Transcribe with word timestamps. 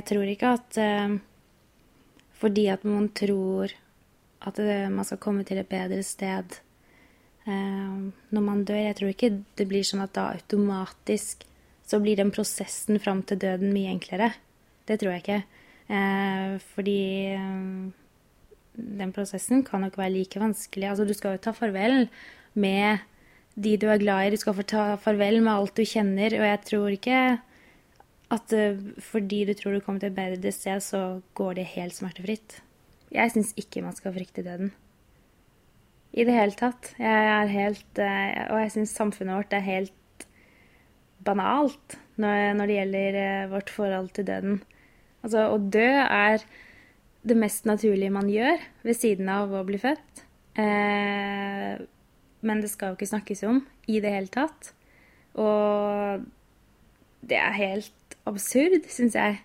jeg 0.00 0.08
tror 0.08 0.32
ikke 0.32 0.56
at 0.56 0.80
eh, 0.80 1.20
fordi 2.40 2.66
at 2.72 2.84
man 2.88 3.10
tror 3.12 3.72
at 4.40 4.56
det, 4.56 4.88
man 4.88 5.04
skal 5.04 5.20
komme 5.20 5.44
til 5.44 5.60
et 5.60 5.68
bedre 5.68 6.00
sted 6.06 6.56
eh, 7.44 7.96
når 8.32 8.42
man 8.44 8.64
dør 8.64 8.80
Jeg 8.80 8.96
tror 8.96 9.12
ikke 9.12 9.32
det 9.60 9.68
blir 9.68 9.84
sånn 9.84 10.04
at 10.04 10.14
da 10.16 10.30
automatisk 10.32 11.44
så 11.90 12.00
blir 12.00 12.16
den 12.16 12.30
prosessen 12.32 13.00
fram 13.02 13.24
til 13.26 13.40
døden 13.42 13.72
mye 13.74 13.90
enklere. 13.90 14.30
Det 14.86 15.00
tror 15.00 15.16
jeg 15.16 15.24
ikke. 15.24 15.40
Eh, 15.90 16.52
fordi 16.74 17.00
eh, 17.34 17.56
den 19.00 19.14
prosessen 19.14 19.64
kan 19.66 19.82
nok 19.82 19.98
være 19.98 20.14
like 20.14 20.40
vanskelig. 20.40 20.86
Altså, 20.86 21.04
du 21.04 21.16
skal 21.18 21.34
jo 21.34 21.44
ta 21.48 21.52
farvel 21.56 22.06
med 22.54 23.02
de 23.58 23.74
du 23.76 23.88
er 23.90 23.98
glad 23.98 24.28
i. 24.28 24.32
Du 24.32 24.38
skal 24.40 24.54
få 24.54 24.64
ta 24.70 24.84
farvel 25.02 25.40
med 25.42 25.52
alt 25.52 25.74
du 25.76 25.82
kjenner. 25.82 26.38
Og 26.38 26.46
jeg 26.46 26.62
tror 26.70 26.94
ikke 26.94 27.20
at 28.30 28.54
uh, 28.54 28.78
fordi 29.02 29.44
du 29.48 29.54
tror 29.58 29.76
du 29.76 29.82
kommer 29.84 30.02
til 30.02 30.12
et 30.12 30.18
bedre 30.18 30.52
sted, 30.54 30.82
så 30.84 31.20
går 31.38 31.58
det 31.58 31.72
helt 31.74 31.96
smertefritt. 31.96 32.60
Jeg 33.10 33.32
syns 33.34 33.52
ikke 33.58 33.82
man 33.82 33.96
skal 33.96 34.14
frykte 34.14 34.44
døden. 34.46 34.72
I 36.10 36.26
det 36.26 36.34
hele 36.34 36.56
tatt. 36.58 36.92
Jeg 36.98 37.26
er 37.34 37.50
helt 37.50 38.00
uh, 38.02 38.54
Og 38.54 38.62
jeg 38.64 38.72
syns 38.76 38.94
samfunnet 38.96 39.38
vårt 39.38 39.54
er 39.54 39.66
helt 39.66 40.26
banalt 41.20 41.98
når, 42.20 42.66
det 42.66 42.76
gjelder 42.78 43.20
uh, 43.20 43.50
vårt 43.52 43.70
forhold 43.70 44.10
til 44.16 44.26
døden. 44.26 44.58
Altså, 45.20 45.46
å 45.52 45.58
dø 45.60 45.88
er 46.00 46.42
det 47.22 47.36
mest 47.36 47.66
naturlige 47.68 48.12
man 48.12 48.30
gjør 48.32 48.60
ved 48.86 48.96
siden 48.96 49.28
av 49.32 49.52
å 49.52 49.64
bli 49.68 49.78
født. 49.80 50.24
Eh, 50.58 51.80
men 52.40 52.62
det 52.62 52.70
skal 52.72 52.92
jo 52.92 52.98
ikke 52.98 53.10
snakkes 53.12 53.44
om 53.48 53.62
i 53.90 54.00
det 54.02 54.12
hele 54.14 54.32
tatt. 54.32 54.72
Og 55.38 56.24
det 57.20 57.38
er 57.38 57.58
helt 57.58 58.09
absurd, 58.26 58.88
syns 58.88 59.14
jeg. 59.14 59.40